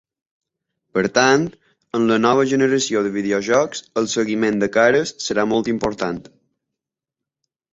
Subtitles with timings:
[0.97, 1.43] Per tant,
[1.99, 6.19] en la nova generació de videojocs el seguiment de cares serà molt important.